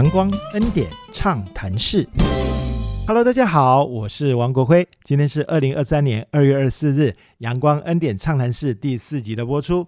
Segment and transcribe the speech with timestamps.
[0.00, 2.08] 阳光恩典畅谈室。
[3.06, 4.88] Hello，大家好，我是王国辉。
[5.04, 9.86] 今天是二零二三年二月二十四日，阳光恩典畅谈室第四集的播出。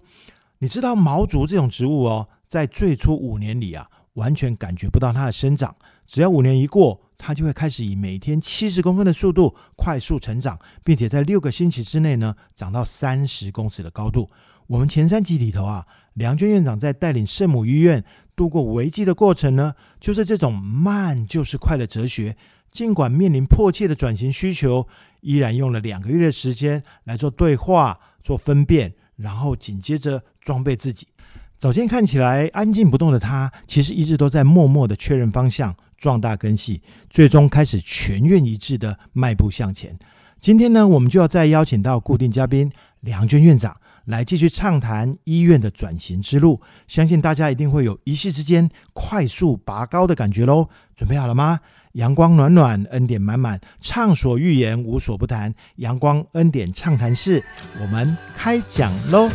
[0.59, 5.73] 你知道毛竹这种植物哦，在最初五年里啊，完全感觉不到它的生长。
[6.05, 14.29] 只要五年一过，它就会开始以每天七十公分的速度快速成长，并且在六个星期之内呢，长到三十公尺的高度。
[14.67, 18.03] 我们前三集里头啊，梁娟院长在带领圣母医院
[18.35, 22.35] 度过危机的过程呢，就是这种慢就是快的哲学。
[22.71, 24.87] 尽管面临迫切的转型需求，
[25.21, 31.07] 依然用了两个月的时间来做对话、做分辨，然后紧接着装备自己。
[31.55, 39.95] 早先看起来安静不动的他，其实一直都在默默的确认方向、壮大根系，最终开始全院一致的迈步向前。
[40.39, 42.71] 今天呢，我们就要再邀请到固定嘉宾
[43.01, 43.73] 梁娟院长
[44.05, 46.61] 来继续畅谈医院的转型之路。
[46.87, 50.67] 相信大家一定会有一夕之间快速拔高的感觉喽！
[50.95, 51.59] 准备好了吗？
[51.93, 55.53] 阳光暖暖，恩典满满，畅所欲言，无所不谈。
[55.75, 57.43] 阳光恩典畅谈室，
[57.79, 59.29] 我们开讲喽！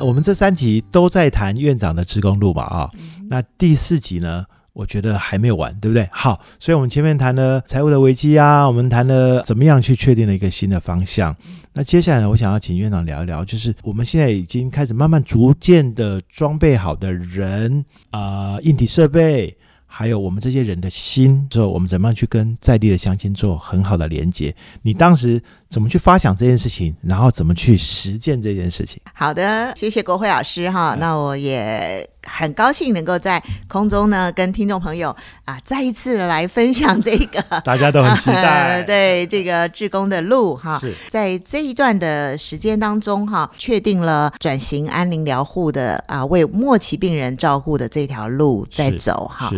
[0.00, 2.90] 我们这三集都在谈院长的职工路嘛啊，
[3.28, 4.44] 那第四集呢？
[4.72, 6.08] 我觉得还没有完，对不对？
[6.10, 11.32] 好，所以我们前面谈了财务的危机啊，我们谈了怎么样去确定了一个新的方向。
[11.74, 19.56] 那接下来我想要请院长聊一聊，就是我们现在已经开始慢慢逐渐的装备好的人啊，硬体设备。
[19.86, 24.52] 还有我们这些人的心，之后我们怎么样去跟在地的乡亲做很好的连接？
[24.82, 29.00] 你当时怎么去发想这件事情，然后怎么去实践这件事情？
[29.14, 30.96] 好的，谢谢国辉老师哈。
[30.98, 38.82] 那我也很高兴能够在空中呢跟听众朋友啊再一次来分享这个， 大家都很期待。
[38.86, 49.50] 对这个志工的路哈，在这一段的时间当中哈，确定了转型安宁疗护的啊，为末期病人照顾的这条路在走哈。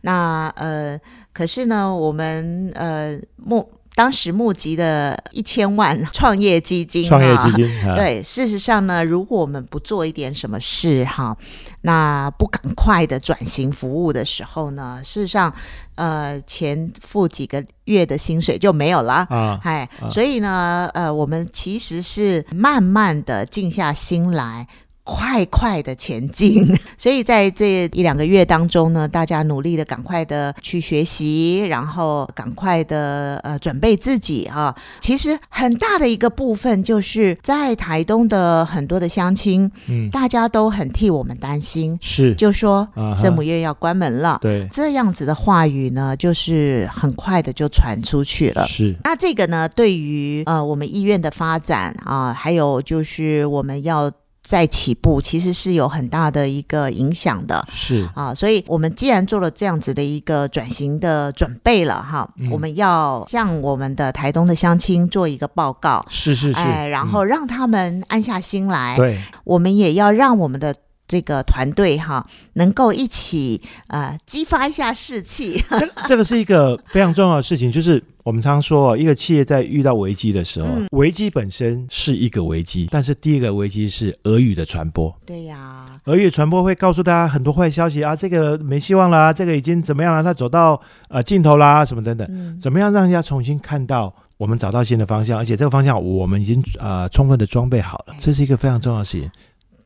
[0.00, 0.98] 那呃，
[1.32, 11.36] 可是呢，我们呃募当时募集的一千万创业基金，创业基金，对，事实上呢，如果我们不做一点什么事哈，
[11.82, 15.54] 那不赶快的转型服务的时候呢，事实上，
[15.94, 24.66] 呃，前付几个月的薪水就没有了啊，哎，所以呢，呃，我们其实是慢慢的静下心来。
[25.04, 26.64] 快快的前进，
[26.96, 34.74] 所以在这一两个月当中呢，大家努力的赶快的去学习，然后赶快的呃准备自己啊。
[35.00, 42.88] 其实很大的一个部分就是在台东的很多的乡亲，嗯，大家都很替我们担心，是就说
[43.20, 48.64] 圣母院要关门了，对，这样子的话语呢，就是很快的就传出去了。
[48.66, 54.08] 是那这个呢，对于呃我们医院的发展啊，还有就是我们要。
[54.52, 58.06] 在起步其实是有很大的一个影响的，是。
[58.14, 70.76] 啊，所以我们既然做了这样子的一个转型的准备了哈，我们要向我们的台东的乡亲做一个报告，是是是，哎，然后让他们安下心来，对，我们也要让我们的。
[71.12, 75.62] 这个团队哈，能够一起呃激发一下士气。
[75.68, 85.14] 这这个是一个非常重要的事情，就是我们常常说，一个企业在遇到危机的时候，危机本身是一个危机，但是第一个危机是俄语的传播。
[85.26, 90.24] 对呀，俄语传播会告诉大家很多坏消息啊，这个没希望啦，这个已经怎么样了？
[90.24, 90.80] 他走到
[91.10, 99.30] 呃尽头啦，什么等等，怎么样让人家重新看到我们找到新的方向，而且这个方向我们已经呃充分的装备好了，这是一个非常重要的事情。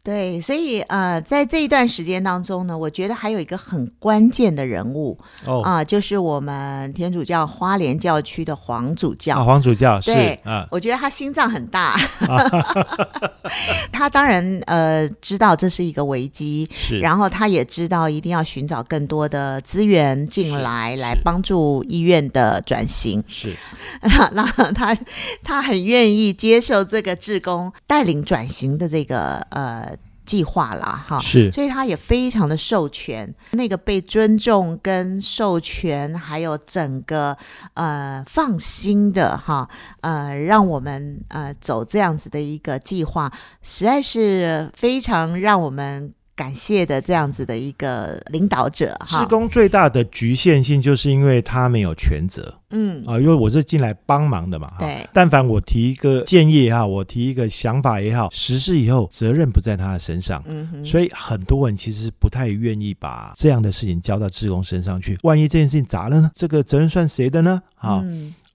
[0.07, 9.45] 对，所以呃，在这一段时间当中呢，我觉得还有一个很关键的人物哦啊，就是我们天主教花莲教区的黄主教。
[9.45, 10.13] 黄主教是
[10.45, 11.99] 啊，我觉得他心脏很大
[13.91, 23.25] 他当然呃知道这是一个危机，是，然后他也知道一定要寻找更多的资源进来，来帮助医院的转型。
[23.27, 23.53] 是，
[24.31, 24.97] 那他
[25.43, 29.96] 他很愿意接受这个志工带领转型的这个呃。
[30.27, 37.35] 计划了哈，是，所以他也非常的授权，那个被尊重跟授权，还有整个
[37.75, 39.71] 呃放心的哈，
[40.01, 43.33] 呃，让我们呃走这样子的一个计划，
[43.63, 46.13] 实在是非常让我们。
[46.37, 53.03] 感谢的这样子的一个领导者，施工最大的局限性就是因为他没有全责，嗯。
[53.07, 66.31] 啊，因为我是进来帮忙的嘛，对，但凡我提一个建议也好，我提一个想法也好，实施以后责任不在他的身上，嗯哼，所以很多人其实不太愿意把这样的事情交到职工身上去，万一这件事情砸了呢？
[66.35, 67.63] 这个责任算谁的呢？
[67.77, 68.05] 啊。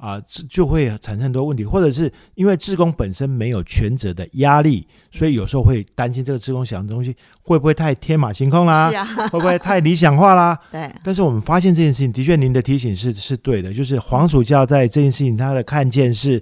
[0.02, 10.60] 啊，这就会产生很多问题，或者是因为志工本身没有全责的压力，所以有时候会担心这个志工想的东西会不会太天马行空啦，啊，会不会太理想化啦？
[10.74, 16.42] 对，但是我们发现这件事情，的确您的提醒是是对的，就是黄暑教在这件事情他的看见是，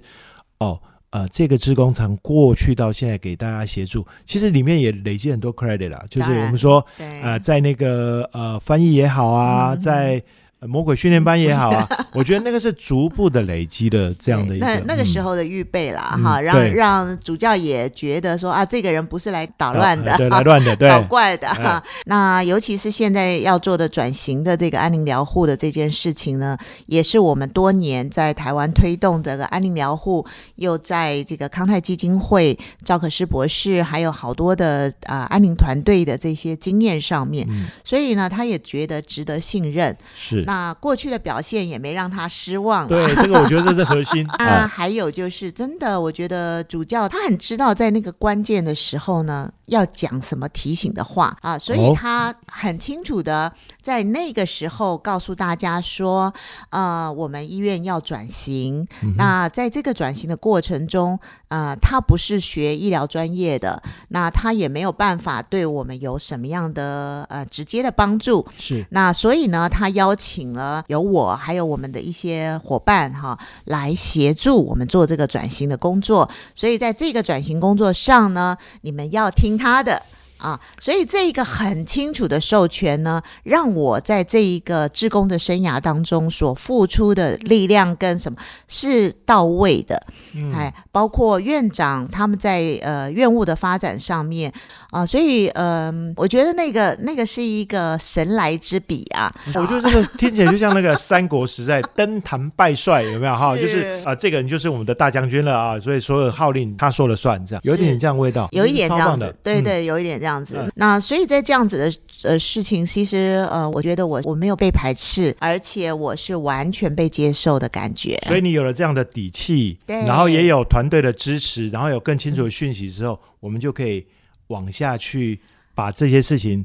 [0.58, 0.80] 哦，
[1.10, 10.22] 呃，这个志工从过去到现在给大家协助，其实里面也累积很多 credit 啦，就是我们说，对，呃，在那个呃翻译也好啊，嗯在呃
[10.68, 21.48] 魔鬼训练班也好啊， 我觉得那个是逐步的累积的这样的一个那那个时嗯候的预备啦，嗯哈，让让主教也觉得说啊，这个人不是来捣乱的，呃对，来乱的， 对，搞怪的。
[22.04, 30.26] 那尤其是现在要做的转型的这个安宁疗护的这件事情呢，也是我们多年在台湾推动这个安宁疗护，
[30.56, 39.96] 又在这个康泰基金会赵可师博士，还有好多的啊、安宁团队的这些经验上面，嗯，所以呢，他也觉得值得信任。
[40.14, 42.88] 是，那过去的表现也没让他失望。
[42.88, 56.32] 对，这个我觉得这是核心 啊，啊，还有就是，真的，我觉得主教他很知道在那个关键的时候呢，要讲什么提醒的话啊，所以哦他很清楚的在那个时候告诉大家说，
[56.68, 58.86] 呃，我们医院要转型。
[59.02, 61.18] 嗯那在这个转型的过程中，
[61.48, 68.46] 呃，他不是学医疗专业的，那他也没有办法对我们有什么样的呃直接的帮助。
[68.58, 76.28] 是那所以呢，他邀请了有我还有我们的一些伙伴哈，来协助我们做这个转型的工作。
[76.54, 80.02] 所以在这个转型工作上呢，你们要听他的。
[80.40, 90.02] 啊，所以这一个很清楚的授权呢，让我在这一个志工的生涯当中所付出的力量跟什么是到位的，
[90.34, 94.52] 嗯哎，包括院长他们在呃院务的发展上面
[94.90, 103.56] 啊、所以嗯、我觉得那个那个是一个神来之笔啊，我觉得这个 听起来就像那个三国时代登坛拜帅，有没有哈？
[103.56, 110.58] 就是啊、这个人就是我们的大将军了啊，所以所有号令他说了算，这样有一点这样味道，有一点这样子，对嗯对，有一点这样子。
[110.60, 118.18] 嗯那所以在这样子的呃事情，其实呃，我觉得我我没有被排斥，而且我是完全被接受的感觉。
[118.26, 124.06] 所以你有了这样的底气，对然后也有团队的支持，然后有更清楚的讯息之后，我们就可以
[124.48, 125.40] 往下去
[125.74, 126.64] 把这些事情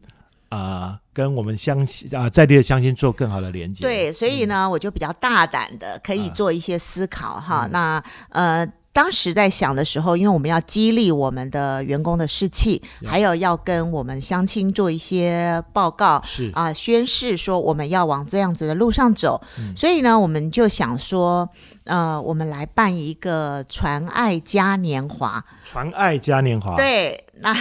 [0.50, 3.84] 啊、跟我们相啊、在地的相亲做更好的连接。
[3.84, 7.66] 对，所以呢，我就比较大胆的可以啊做一些思考哈。
[7.66, 8.68] 嗯那呃。
[8.96, 16.50] 当时在想的时候，因为我们要激励我们的员工的士气，还有要跟我们乡亲做一些报告，是。
[16.54, 19.42] 啊、宣誓说我们要往这样子的路上走。
[19.60, 19.76] 嗯。
[19.76, 21.50] 所以呢，我们就想说，
[21.84, 25.44] 呃，我们来办一个传爱嘉年华。
[25.66, 27.56] 传爱嘉年华，，对，那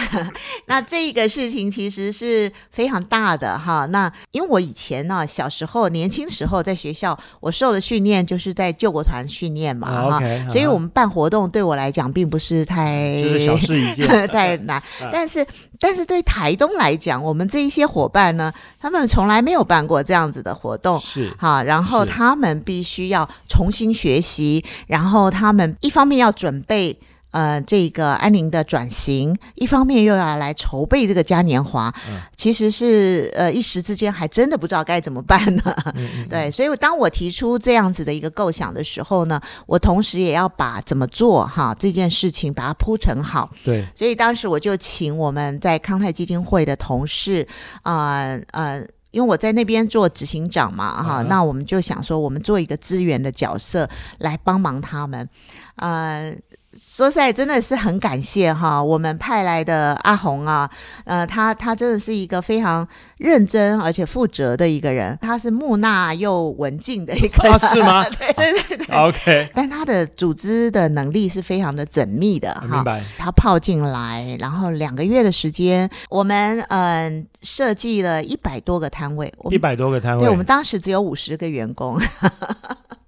[0.67, 3.85] 那这个事情其实是非常大的哈。
[3.87, 10.49] 那因为我以前呢，小时候年轻时候在学校，我受的训练就是在救国团训练嘛啊哈。
[10.49, 15.45] 所以啊我们办活动对我来讲并不是太就是小事一件，太难啊，但是
[15.79, 20.99] 但是对台东来讲，我们这一些伙伴呢，他们从来没有办过这样子的活动。
[21.01, 26.97] 是哈，然后他们必须要重新学习，然后他们一方面要准备
[27.35, 35.61] 呃这个安宁的转型，一方面又要来筹备这个嘉年华，嗯其实是呃一时之间还真的不知道该怎么办呢。
[35.95, 43.51] 嗯嗯 对，所以当我提出这样子的一个构想的时候呢，我同时也要把怎么做哈这件事情把它铺陈好。
[43.65, 47.45] 对，所以当时我就请我们在康泰基金会的同事，
[47.83, 48.81] 啊呃。
[49.11, 55.29] 因为我在那边做执行长嘛，哈、那我们就想说，我们做一个资源的角色来帮忙他们。
[55.77, 56.35] 呃，
[56.77, 60.69] 说实在，真的是很感谢哈，我们派来的阿红啊，
[61.05, 62.85] 呃，他他真的是一个非常
[63.17, 68.03] 认真而且负责的一个人，他是木讷又文静的一个人， 啊是吗？
[68.19, 68.95] 对对对。
[68.95, 72.67] OK，但他的组织的能力是非常的缜密的哈。
[72.67, 81.97] 明，白，他泡进来，然后两个月的时间，我们嗯、设计了一百多个摊位，一百多个摊位，对我们当时只有五十个员工，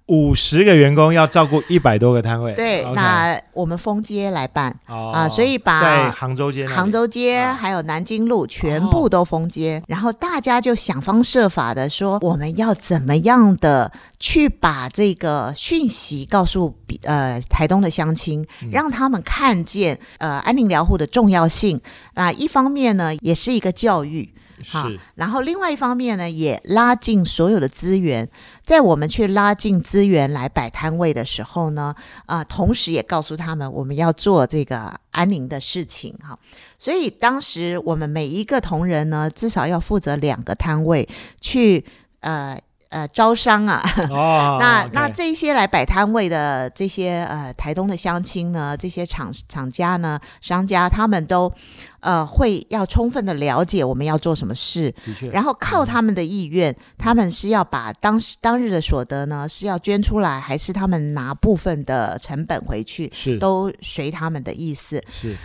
[0.08, 7.54] 五十个员工要照顾一百多个摊位，对那我们封街来办，哦啊所以把在杭州街，杭州街啊。
[7.54, 21.80] 还有南京路全部都封街，然后大家就想方设法的说，我们要怎么样的去把这个讯息告诉比呃台东的乡亲，让他们看见呃安宁疗护的重要性。
[22.14, 24.32] 那一方面呢，也是一个教育。
[24.66, 28.28] 好是，然后另外一方面呢，也拉近所有的资源，
[28.64, 31.94] 在我们去拉近资源来摆摊位的时候呢，
[32.26, 36.38] 啊、同时也告诉他们我们要做这个安宁的事情哈。
[36.78, 41.08] 所以当时我们每一个同仁呢，至少要负责两个摊位，
[41.40, 41.84] 去
[42.20, 43.82] 呃呃招商啊。
[44.10, 51.52] 哦，那那这些来摆摊位的这些呃台东的乡亲呢，这些厂厂家呢、商家，他们都
[52.00, 54.94] 呃会要充分的了解我们要做什么事，
[55.32, 63.38] 然后靠他们的意愿，他们是要把当时当日的所得呢是要捐出来，还是他们拿部分的成本回去，是。
[63.38, 65.02] 都随他们的意思。
[65.10, 65.36] 是。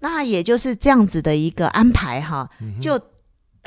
[0.00, 3.00] 那也就是这样子的一个安排哈，嗯就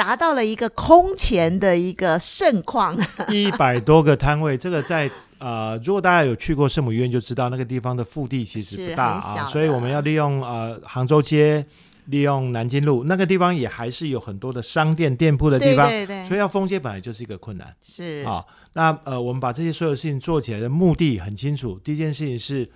[0.01, 2.97] 达到了一个空前的一个盛况。
[3.29, 11.63] 一百多个摊位，这个在呃，如果大家有去过圣母医院，就知道那个地方的腹地其实不大啊，所以我们要利用呃杭州街，
[12.05, 18.43] 利用南京路那个地方也还是有很多的商店店铺的地对方，对对，所以要封街本来就是一个困难是啊。
[18.73, 22.67] 那呃，我们把这些所有事情做起来的目的很清楚，第一件事情是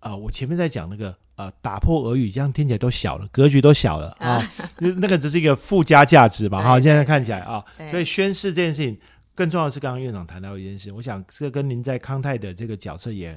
[0.00, 4.40] 呃，我前面在讲那个呃，打破俄语，这样听起来都小了，格局都小了啊，
[4.78, 6.78] 就是那个只是一个附加价值嘛哈。
[6.78, 8.96] 对现在看起来啊，对所以宣誓这件事情，
[9.34, 13.36] 更重要的是刚刚院长谈到一件事，我想这跟您在康泰的这个角色也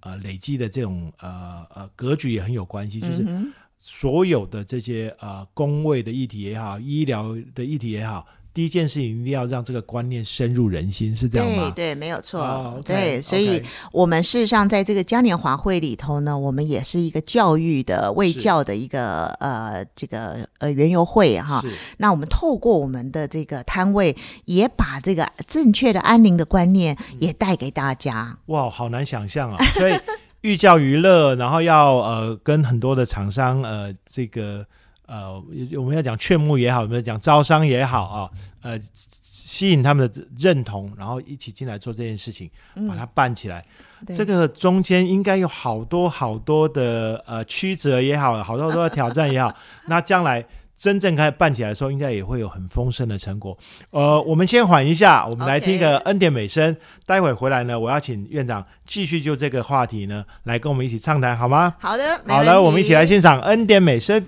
[0.00, 11.72] 呃累积的这种呃呃格局也很有关系，就是嗯所有的这些呃工位的议题也好，医疗的议题也好，第一件事情一定要让这个观念深入人心，是这样吗？
[11.74, 12.80] 对对，没有错。
[12.84, 21.62] 对，所以我们事实上在这个嘉年华会里头呢，我们也是一个教育的卫教的一个呃这个呃园游会哈。
[21.96, 28.38] 那我们透过我们的这个摊位，也把这个正确的安宁的观念嗯也带给大家。
[28.46, 29.64] 哇，好难想象啊！
[29.74, 29.94] 所以
[30.42, 34.66] 寓教于乐，然后要呃跟很多的厂商呃这个
[35.06, 35.42] 呃
[35.76, 38.30] 我们要讲劝募也好，我们要讲招商也好啊，
[38.62, 42.50] 呃吸引他们的认同，然后一起进来做这件事情，
[42.88, 43.64] 把它办起来。
[44.06, 49.54] 对这个中间应该有好多好多的呃曲折也好，好多好多的挑战也好，
[49.86, 50.44] 那将来。
[50.74, 53.56] 真正开始办起来的时候，应该也会有很丰盛的成果。
[53.90, 56.76] 呃，我们先缓一下，我们来听个恩典美声。
[57.06, 61.72] 待会回来呢，我要请院长继续就这个话题呢，来跟我们一起畅谈，好吗？
[61.78, 64.26] 好的，好了，我们一起来欣赏恩典美声。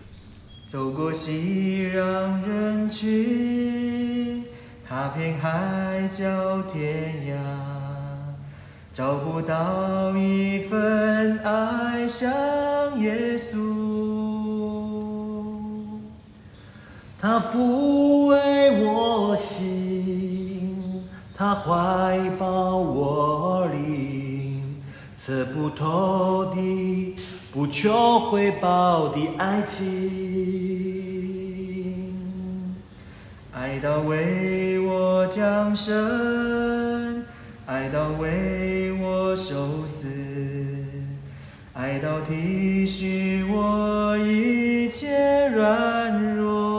[0.75, 4.43] 走过熙攘人群，
[4.85, 6.27] 踏遍海角
[6.63, 7.37] 天涯，
[8.93, 12.29] 找不到一份爱像
[12.99, 13.57] 耶稣。
[17.21, 21.05] 他抚慰我心，
[21.37, 24.83] 他怀抱我灵，
[25.15, 27.15] 测不透的、
[27.55, 30.11] 不求回报的爱情。
[33.53, 37.25] 爱到为我降生，
[37.65, 40.09] 爱到为我受死，
[41.75, 46.75] 爱到体恤我一切软弱。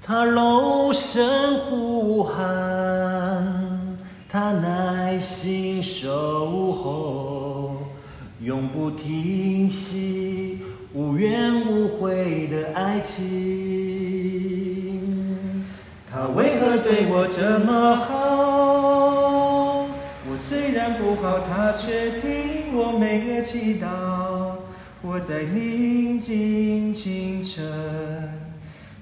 [0.00, 3.11] 他柔声呼喊，
[4.32, 7.76] 他耐心守候，
[8.40, 10.60] 永不停息，
[10.94, 13.26] 无怨无悔的爱情。
[16.10, 19.86] 他为何对我这么好？
[20.30, 23.84] 我虽然不好，他却听我每个祈祷。
[25.02, 28.41] 我在宁静清晨。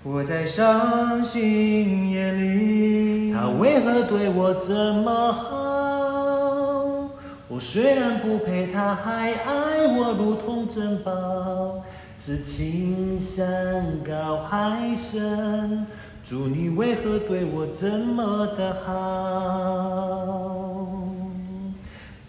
[0.02, 7.10] 我在伤心夜里，他为何对我这么好？
[7.48, 11.76] 我虽然不配，他还爱我如同珍宝。
[12.16, 15.86] 此情山高海深，
[16.24, 18.96] 主你为何对我这么的好？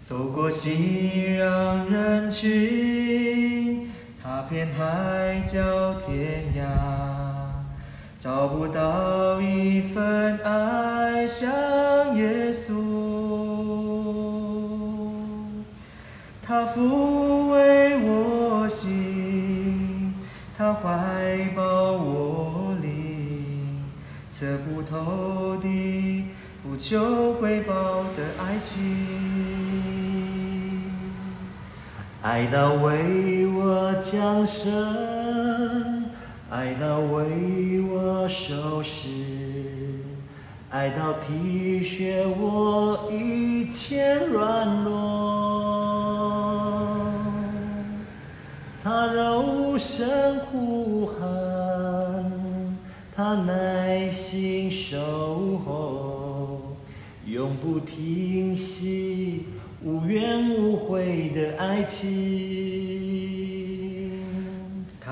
[0.02, 3.90] 走过熙攘人群，
[4.22, 7.11] 踏遍海角天涯。
[8.22, 11.50] 找不到一份爱像
[12.16, 12.72] 耶稣，
[16.40, 20.14] 他抚慰我心，
[20.56, 21.64] 他怀抱
[21.94, 23.82] 我灵，
[24.30, 26.24] 测不透的、
[26.62, 28.78] 不求回报的爱情。
[32.22, 34.70] 爱到为我降生，
[36.54, 39.08] 爱到为我守时，
[40.68, 44.92] 爱到体恤我一切软弱。
[48.82, 51.22] 他柔声呼喊，
[53.16, 54.98] 他耐心守
[55.64, 56.60] 候，
[57.24, 59.46] 永不停息，
[59.82, 62.81] 无怨无悔的爱情。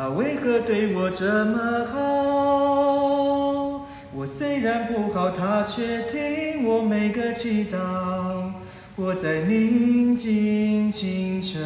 [0.03, 1.99] 他为何对我这么好？
[4.17, 7.77] 我虽然不好，他却听我每个祈祷。
[8.97, 11.61] 我在宁静清晨，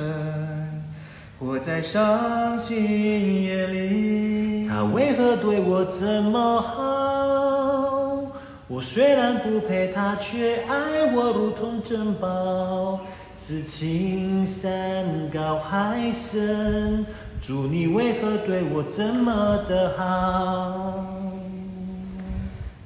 [1.38, 8.32] 我在伤心夜里，他为何对我这么好？
[8.66, 12.98] 我虽然不配，他却爱我如同珍宝。
[13.36, 17.04] 此情山高海深，
[17.46, 21.04] 主你为何对我这么的好？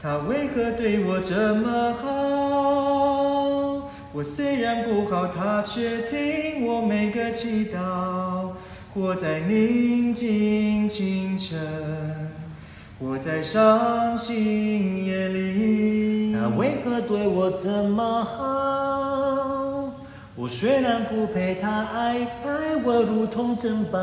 [0.00, 3.88] 他为何对我这么好？
[4.12, 8.48] 我虽然不好，他却听我每个祈祷。
[8.94, 11.56] 我在宁静清晨，
[12.98, 16.34] 我在伤心夜里。
[16.34, 19.57] 他为何对我这么好？
[20.40, 23.98] 我虽然不配，他爱爱我如同珍宝。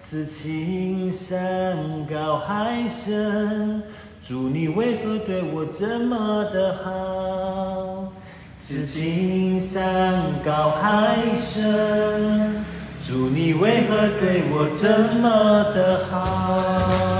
[0.00, 1.76] 此情山
[2.10, 3.82] 高海深，
[4.22, 8.10] 主你为何对我这么的好？
[8.56, 12.64] 此情山高海深，
[12.98, 15.28] 主你为何对我这么
[15.74, 17.17] 的好？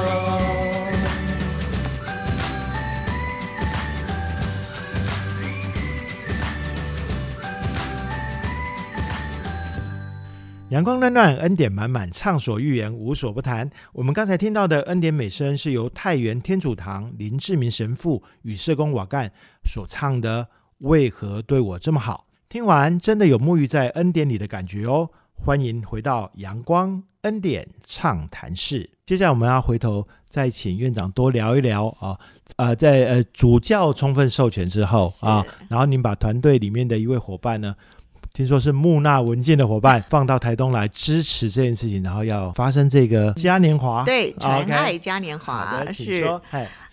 [10.70, 13.70] 阳光暖暖，恩典满满，畅所欲言，无所不谈。
[13.94, 19.32] 我们刚才听到的恩典美声是由太原天主堂林志明神父与社工瓦干
[19.64, 20.44] 所唱的
[20.86, 22.26] 《为何对我这么好》。
[22.50, 25.08] 听完真的有沐浴在恩典里的感觉哦。
[25.32, 28.90] 欢迎回到阳光恩典畅谈室。
[29.06, 32.18] 接下来我们要回头再请院长多聊一聊啊，
[32.56, 37.74] 呃，在呃主教充分授权之后啊，然后您把团队里面的一位伙伴呢。
[38.38, 46.24] 听说是木纳文件的伙伴放到台东来支持这件事情，然后要发生这个嘉年华，对，传爱嘉年华是。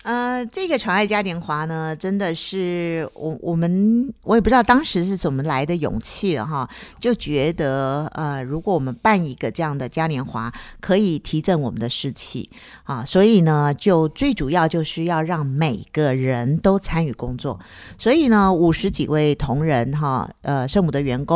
[0.01, 6.69] 呃，这个传爱嘉年华呢，真的是我我们我也不知道当时是怎么来的勇气了哈，
[6.99, 12.47] 就觉得呃，如果我们办一个这样的嘉年华，可以提振我们的士气
[12.83, 17.59] 啊，所以呢，就最主要就是要让每个人都参与工作，
[17.97, 21.34] 所以呢，五十几位同仁哈，呃，圣母的员工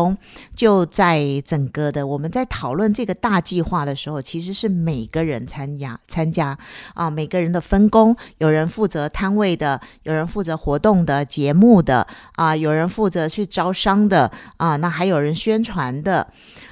[0.56, 6.58] 就在整个的我们在讨论这个大计划的时候，其实是每个人参加参加
[6.94, 8.70] 啊，每个人的分工，有人。
[8.70, 16.32] 负责摊位的，有人负责活动的节目的啊，有人负责去招商的啊，那还有人宣传的，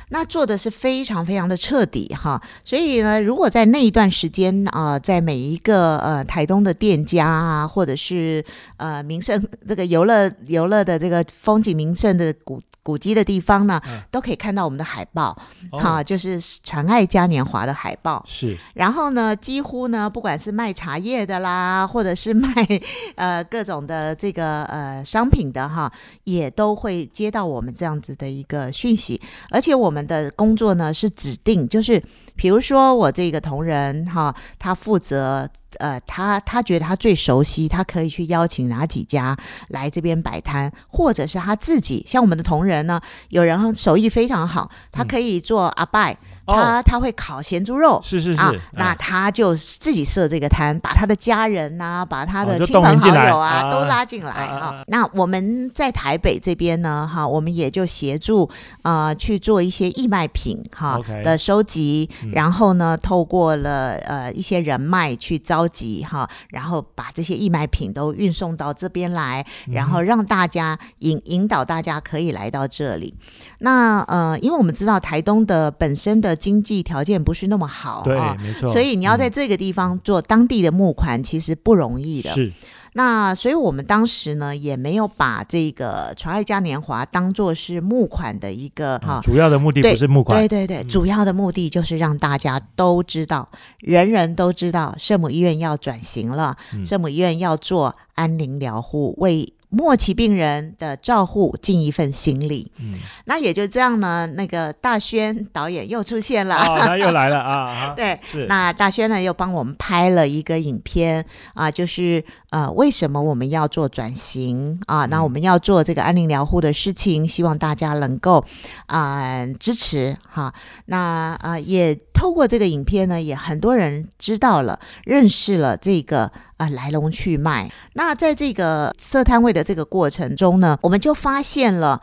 [0.10, 2.42] 那做的是非常非常的彻底哈。
[2.64, 8.44] 所以呢，如果在那一段时间啊，在每一个呃台东的店家啊，或者是
[8.78, 12.62] 呃名胜这个游乐游乐的这个风景名胜的古。
[12.88, 15.38] 古迹的地方呢，都可以看到我们的海报，
[15.72, 18.24] 哈，就是传爱嘉年华的海报。
[18.26, 22.48] 是，然后呢，几乎呢，不管是卖茶叶的啦，或者是卖
[23.16, 25.92] 呃各种的这个呃商品的哈，
[26.24, 29.20] 也都会接到我们这样子的一个讯息。
[29.50, 32.04] 而且我们的工作呢是指定，就是
[32.36, 35.50] 比如说我这个同仁哈，他负责。
[35.80, 46.18] 呃，他他觉得他最熟悉，他可以去邀请哪几家来这边摆摊，或者是他自己，像我们的同仁呢，有人手艺非常好，他可以做阿拜。
[46.48, 54.82] 他他会烤咸猪肉，是是是，那他就自己设这个摊，把他的家人呐，把他的亲朋好友啊都拉进来啊。
[54.88, 58.50] 那我们在台北这边呢，哈，我们也就协助
[58.82, 73.14] 啊去做一些义卖品哈的收集，然后呢，透过了呃一些人脉去召集哈，然后把这些义卖品都运送到这边来，然后让大家引引导大家可以来到这里。
[73.60, 82.30] 那呃，因为我们知道台东的本身的经济条件不是那么好啊，没错，所以你要在这个地方做当地的募款，其实不容易的。
[82.30, 82.54] 是，
[82.94, 99.54] 那所以我们当时呢，也没有把这个传爱嘉年华当做是募款的一个哈，主要的目的不是募款，对对对，主要的目的就是让大家都知道，人人都知道圣母医院要转型了，圣母医院要做安宁疗护，为。
[99.70, 102.94] 末期病人的照护尽一份心力，嗯，
[103.26, 104.26] 那也就这样呢。
[104.28, 107.94] 那个大轩导演又出现了，哦， 他又来了啊！
[107.96, 115.06] 对，是那大轩呢又帮我们拍了一个影片啊，就是呃，为什么我们要做转型啊？
[115.08, 118.46] 那我们要做这个安宁疗护的事情，希望大家能够
[118.86, 120.54] 啊支持哈。
[120.86, 126.32] 那啊，也透过这个影片呢，也很多人知道了，认识了这个。
[126.58, 127.72] 啊，来龙去脉。
[127.94, 132.02] 那在这个设摊位的这个过程中呢，我们就发现了，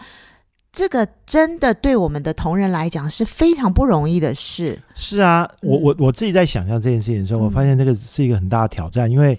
[0.70, 4.80] 这个真的对我们的同仁来讲是非常不容易的事。
[4.94, 9.36] 是啊，我我我自己在想象这件事情的时候，我发现这个是一个很大的挑战，因为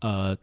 [0.00, 0.34] 呃，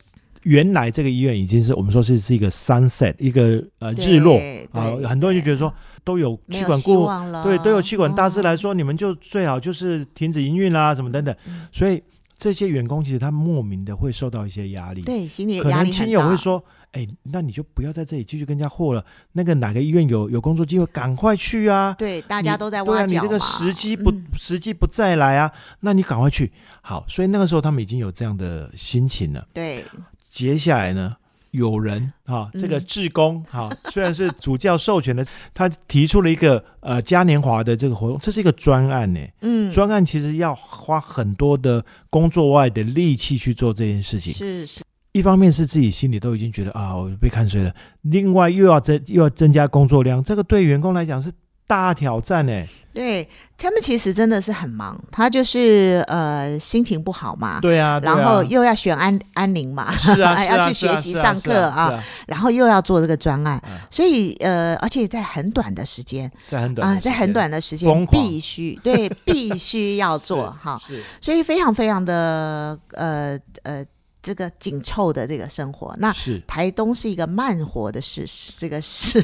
[0.44, 7.07] 原来这个医院已经是我们说是是一个 sunset，一个呃日落对啊、对很多人就觉得说都有气管顾，
[7.43, 11.35] 对，都有气管大师来哦，说，你们就最好就是停止营运啦，什么等等。
[11.47, 12.01] 嗯所以
[12.37, 26.51] 这些员工其实他莫名的会受到一些压力，对，心理可能亲友会说：“哎，那你就不要在这里继续跟人家货了，那个哪个医院有有工作机会，赶快去啊！”对，大家都在对啊，你这个时机不、嗯时机不再来啊，那你赶快去。
[26.81, 29.47] 好，所以那个时候他们已经有这样的心情了。
[29.53, 29.85] 对，
[30.19, 31.15] 接下来呢，
[31.51, 39.19] 有人哈、这个嗯志工哈、虽然是主教授权的， 他提出了一个呃嘉年华的这个活动，这是一个专案呢。
[39.41, 44.33] 嗯，专案其实要花很多的工作外的力气去做这件事情。
[44.33, 47.71] 是是，一方面是自己心里都已经觉得啊，我被看衰了；
[48.03, 51.29] 另外又要增又要增加工作量，这个对员工来讲是
[51.71, 52.63] 大挑战呢。
[52.93, 53.25] 对
[53.57, 71.01] 他们其实真的是很忙，他就是呃心情不好嘛，对啊，然后又要选安安宁嘛，是啊， 要去学习上课啊，啊然后又要做这个专案，嗯所以呃，而且在很短的时间在很短啊、在很短的时间必须对必须要做 是哈，是。
[71.21, 73.86] 所以非常非常的呃呃
[74.21, 75.95] 这个紧凑的这个生活。
[75.99, 78.25] 那是台东是一个慢活的事，
[78.57, 79.19] 这个市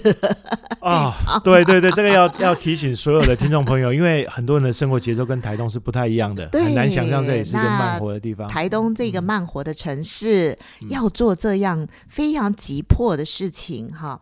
[0.79, 8.47] 啊，对对对，这个要 要提醒所有的听众朋友，因为很多人的生活节奏跟台东是不太一样的，对很难想象这里是一个慢活的地方。
[8.47, 14.19] 台东这个慢活的城市，嗯要做这样非常急迫的事情哈。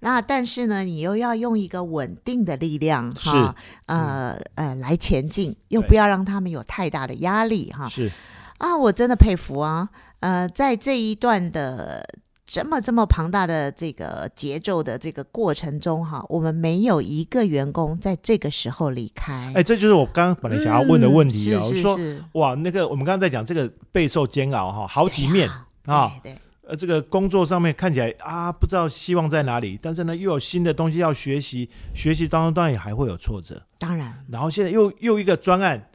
[0.00, 3.54] 那但是呢，你又要用一个稳定的力量哈，
[3.86, 7.88] 呃呃来前进，又不要让他们有太大的压力哈。
[7.88, 8.10] 是
[8.58, 9.88] 啊，我真的佩服啊！
[10.20, 12.06] 呃，在这一段的
[12.46, 19.52] 这么这么庞大的这个节奏的这个过程中哈，我们没有一个员工在这个时候离开。
[19.54, 21.60] 哎，这就是我刚刚本来想要问的问题哦。
[21.60, 25.48] 嗯、我说是是是哇，那个我们刚刚在讲这个备受煎熬哈，好几面
[25.86, 33.62] 啊，对对呃，这个工作上面看起来啊，不知道希望在哪里，但是呢，又有新的东西要学习，学习当中当然也还会有挫折。
[33.78, 35.88] 当然然后现在又又一个专案，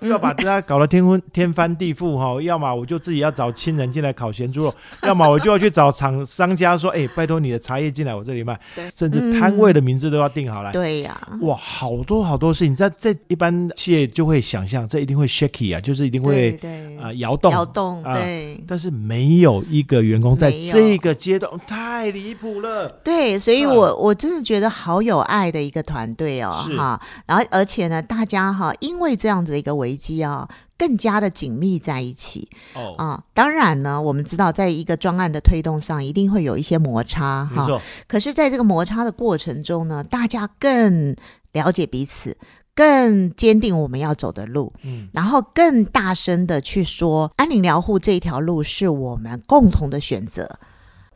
[0.00, 8.58] 又要把大家搞得天昏天翻地覆哈、 要么我就自己要找亲人进来烤咸猪肉， 要么我就要去找厂商家说，哎，拜托你的茶叶进来我这里卖，
[8.94, 10.72] 甚至摊位的名字都要定好来。
[10.72, 18.62] 对呀、哇，好多好多事情，在这一般企业就会想象，这一定会 shaky 啊，就是一定对会对啊、摇动摇动啊对。
[18.68, 22.88] 但是没有一个员工在这个阶段太离谱了。
[23.02, 33.22] 对，所以嗯我我真的觉得好有爱的一个团队哦，是哈，然后而且呢，大家哈，因为这样子的一个危机啊，更加的紧密在一起哦，啊。
[33.32, 37.66] 当然呢，我们知道，在一个专案的推动上，一定会有一些摩擦哈。
[38.06, 41.16] 可是，在这个摩擦的过程中呢，大家更
[41.52, 42.36] 了解彼此，
[42.74, 50.58] 更坚定我们要走的路，嗯，然后更大声的去说，安宁疗护这一条路是我们共同的选择。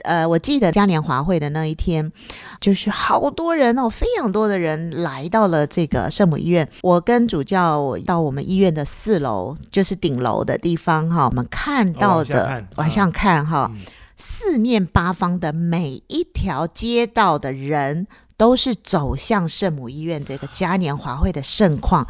[0.02, 2.12] 呃，我记得嘉年华会的那一天，
[2.60, 6.68] 就是好多人哦，非常多的人来到了这个圣母医院。
[6.82, 13.80] 我跟主教到我们医院的四楼，就是顶楼的地方哈，我们看到的看往上看哈，嗯
[14.24, 18.06] 四面八方的每一条街道的人。
[18.36, 22.04] 都是走向圣母医院这个嘉年华会的盛况。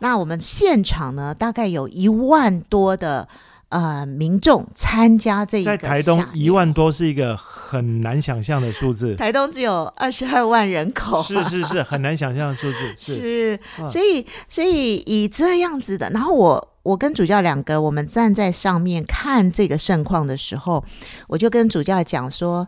[0.00, 3.28] 那我们现场呢，大概有一万多的
[3.68, 20.84] 呃民众参加这一个在台东一万多是一个很难想象的数字，台东只有二十二万人口，是是是很难想象的数字，是所以所以以这样子的，然后我我跟主教两个，我们站在上面看这个盛况的时候，
[21.28, 22.66] 我就跟主教讲说，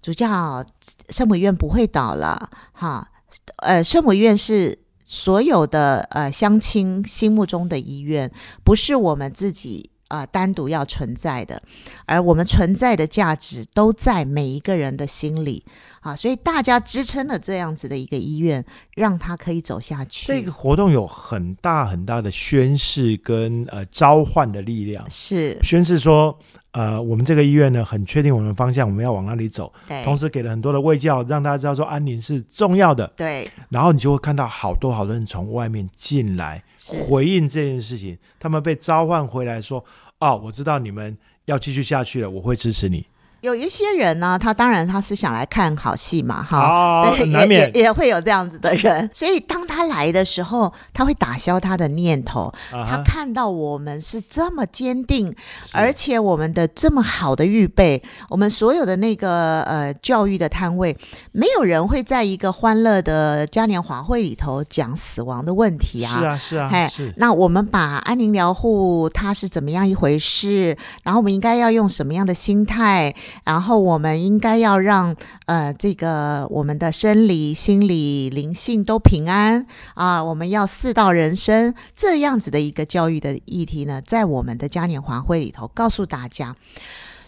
[0.00, 0.64] 主教
[1.08, 3.08] 圣母院不会倒了，哈，
[3.56, 4.78] 呃，圣母院是。
[5.14, 8.32] 所有的呃乡亲心目中的医院，
[8.64, 11.62] 不是我们自己呃单独要存在的，
[12.06, 15.66] 而我们存在的价值都在每一个人的心里
[16.02, 18.64] 啊，所以大家支撑了这样子的一个医院，
[18.96, 20.26] 让它可以走下去。
[20.26, 26.36] 这个活动有很大很大的宣誓跟呃召唤的力量，是宣誓说，
[26.72, 36.64] 呃，我们这个医院呢很确定我们的方向，我们要往哪里走，对，同时给了很多的卫教，让大家知道说安宁是重要的，对然后你就会看到好多好多人从外面进来
[37.06, 39.84] 回应这件事情，他们被召唤回来说，
[40.18, 43.06] 哦，我知道你们要继续下去了，我会支持你。
[43.42, 47.62] 有一些人呢，他当然他是想来看好戏嘛，哈，哦对，难免。
[47.74, 49.10] 也也 也会有这样子的人。
[49.12, 52.52] 所以当他来的时候，他会打消他的念头。
[52.70, 55.34] 他看到我们是这么坚定，
[55.72, 58.00] 而且我们的这么好的预备，
[58.30, 60.96] 我们所有的那个呃教育的摊位，
[61.32, 66.16] 没有人会在一个欢乐的嘉年华会里头讲死亡的问题啊。
[66.16, 73.12] 是啊是啊嘿是，那我们把安宁疗护它是怎么样一回事，然后我们应该要用什么样的心态，
[73.44, 75.14] 然后我们应该要让
[75.46, 86.56] 呃这个我们的生理、心理、灵性都平安啊、我们要四道人生这样子的一个教育的议题呢，在我们的嘉年华会里头告诉大家，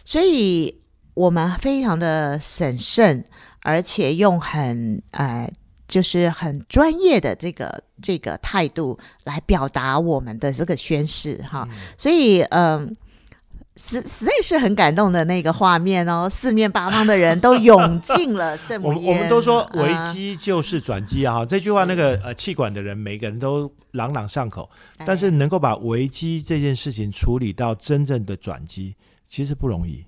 [0.05, 0.81] 所以
[1.14, 3.25] 我们非常的审慎，
[3.62, 5.51] 而且用很呃。
[5.87, 12.97] 就是很专业的这个这个态度来表达我们的这个宣誓哈，所以嗯。
[13.77, 19.03] 实实在是很感动的那个画面哦， 四面八方的人都涌进了 圣母院。
[19.03, 24.71] 我们我们都说危啊机就是转机啊，哈这句话那个呃气管的人每个人都朗朗上口，
[25.05, 28.95] 但是能够把危机这件事情处理到真正的转机，
[29.27, 30.05] 其实不容易。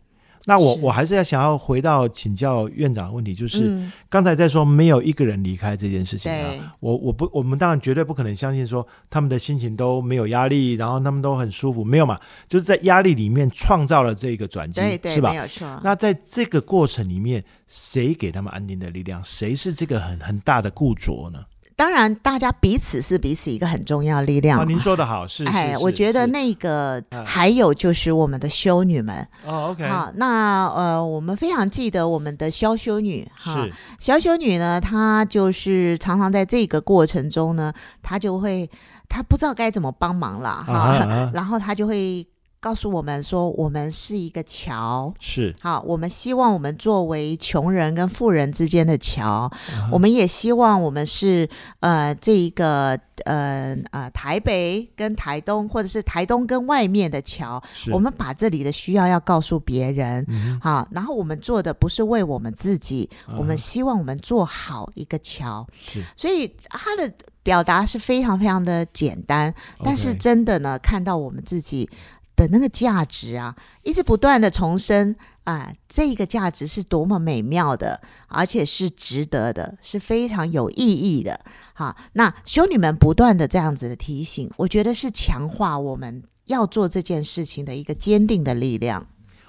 [0.49, 12.19] 那我我还是要想要回到请教院长的问题，就是嗯刚才在说没有一个人离开这件事情对啊，我我不我们当然绝对不可能相信说他们的心情都没有压力，然后他们都很舒服，没有嘛？
[12.49, 15.37] 就是在压力里面创造了这个转机是吧没？
[15.37, 15.81] 有错。
[15.83, 19.23] 那在这个过程里面，谁给他们安定的力量？
[19.25, 21.41] 谁是这个很很大的固着呢？
[21.77, 33.73] 当然，大家彼此是彼此一个很重要的力量啊，您说的好，是，哎，是我觉得那个嗯还有就是我们的修女们，哦，OK，好，那呃，我们非常记得我们的肖修女哈，是。
[33.99, 37.71] 萧修女呢，她就是常常在这个过程中呢，
[38.03, 38.71] 她就会
[39.07, 42.27] 她不知道该怎么帮忙了哈， 然后她就会
[42.61, 45.13] 告诉我们说，我们是一个桥。
[45.21, 45.55] 是。
[45.61, 49.51] 好，我们希望我们作为穷人跟富人之间的桥，啊
[49.93, 51.49] 我们也希望我们是
[51.81, 63.37] 呃这一个呃呃台北跟台东，或者是台东跟外面的桥，是，我们把这里的需要要告诉别人，嗯好，然后我们做的不是为我们自己，哼。
[63.39, 71.89] 我们啊希望我们做好一个桥，是，所以他的表达是非常非常的简单，但是真的呢，看到我们自己
[72.37, 81.41] 的那个价值啊，一直不断的重申啊、这个价值是多么美妙的，而且是值得的，是非常有意义的。
[81.73, 89.07] 好，那修女们不断的这样子的提醒，我觉得是强化我们要做这件事情的一个坚定的力量。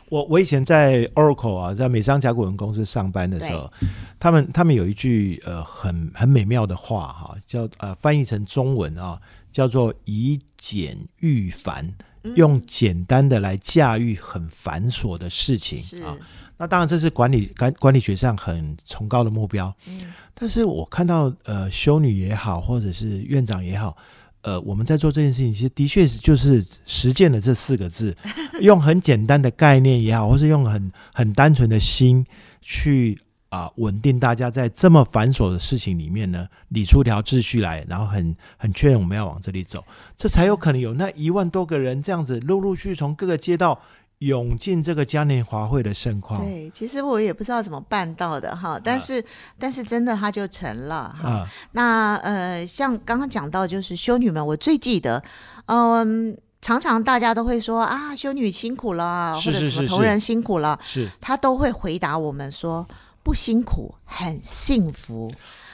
[0.09, 3.69] 我我以前在 Oracle 啊，在美商甲骨文公司上班的时候，
[4.19, 9.19] 他们他们有一句呃很很美妙的话哈，叫呃翻译成中文啊，
[9.51, 11.93] 叫做以简驭繁，
[12.35, 16.17] 用简单的来驾驭很繁琐的事情是，啊。
[16.57, 23.95] 那当然这是管理管管理学上很崇高的目标，嗯但是我看到呃修女也好，或者是院长也好。
[24.41, 28.15] 呃，我们在做这件事情，其实的确是就是实践了这四个字，
[28.61, 32.25] 用很简单的概念也好，或是用很很单纯的心
[32.61, 39.83] 去啊、稳定大家在这么繁琐的事情里面呢，理出一条秩序来，然后很很确认我们要往这里走，
[40.15, 43.79] 这才有可能有那一万多个人这样子陆陆续续从各个街道
[44.19, 49.23] 涌进这个嘉年华会的盛况对，其实我也不知道怎么办到的哈，但是、
[49.59, 51.29] 但是真的它就成了哈。
[51.29, 55.23] 啊，那呃，像刚刚讲到，就是修女们，我最记得，
[55.67, 62.87] 嗯，常常大家都会说啊，修女辛苦了，或者什么同仁辛苦了，是他都会回答我们说
[63.27, 65.29] 不辛苦，很幸福。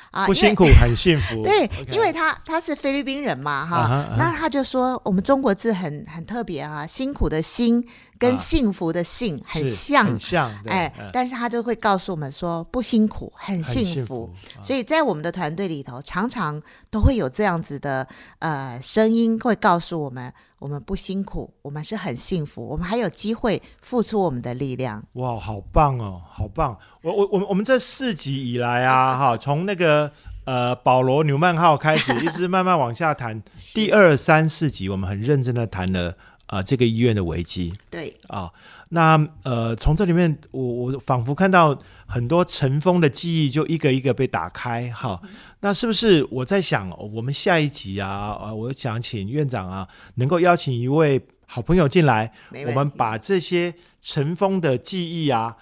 [0.10, 4.16] 啊，不辛苦很幸福， 对因为他他是菲律宾人嘛，哈。
[4.18, 7.88] 那他就说我们中国字很很特别啊，辛苦的辛
[8.24, 14.30] 跟啊幸福的幸很是像，很像，哎嗯，但是他就会告诉我们说不辛苦，很很幸幸福。
[14.58, 18.08] 啊所以在我们的团队里头，常常都会有这样子的
[18.40, 25.04] 呃声音，会告诉我们，我们不辛苦，我们是很幸福，我们还有机会付出我们的力量。
[25.14, 26.78] 哇，好棒哦，好棒！
[27.02, 30.10] 我我我们我们这四集以来啊， 哈，从那个
[30.46, 36.16] 呃保罗纽曼号开始，一直慢慢往下谈， 第二三四集我们很认真的谈了
[36.54, 38.52] 啊、呃这个医院的危机对，啊。
[38.89, 45.20] 那呃从这里面，我我仿佛看到很多尘封的记忆就一个一个被打开哈。
[45.62, 52.32] 那是不是我在想，我们下一集啊，呃，我想请院长啊，能够邀请一位好朋友进来，
[52.68, 55.58] 我们把这些尘封的记忆啊，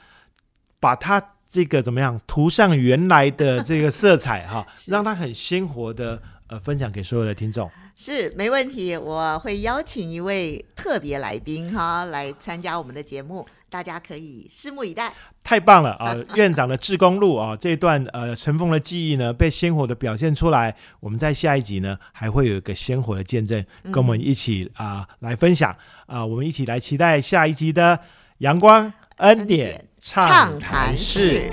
[0.81, 7.67] 把它这个怎么样涂上原来的这个色彩哈， 让它很鲜活的呃分享给所有的听众。
[7.95, 13.47] 是没问题，我会邀请一位特别来宾哈来参加我们的节目。
[13.69, 15.13] 大家可以拭目以待。
[15.41, 16.13] 太棒了啊！
[16.35, 20.75] 院长的志工路啊，这段呃尘封的记忆呢，被鲜活的表现出来。
[20.99, 25.73] 我们在下一集呢，还会有一个鲜活的见证，跟我们一起啊、来分享
[26.05, 27.97] 啊、我们一起来期待下一集的
[28.39, 30.95] 阳光恩典畅谈。
[30.97, 31.49] 室。